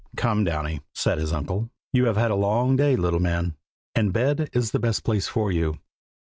"Come, 0.17 0.43
Downy," 0.43 0.81
said 0.95 1.19
his 1.19 1.31
uncle. 1.31 1.69
"You 1.93 2.05
have 2.05 2.17
had 2.17 2.31
a 2.31 2.35
long 2.35 2.75
day, 2.75 2.95
little 2.95 3.19
man, 3.19 3.53
and 3.93 4.11
bed 4.11 4.49
is 4.51 4.71
the 4.71 4.79
best 4.79 5.03
place 5.03 5.27
for 5.27 5.51
you. 5.51 5.77